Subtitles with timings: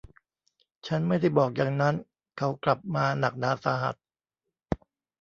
[0.87, 1.95] ฉันไม่ได้บอกอย่างนั้น
[2.37, 3.95] เขากลับมาหนักหนาสาหัส